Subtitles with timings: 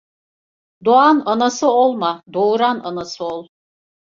[0.85, 3.47] Doğan anası olma, doğuran anası ol.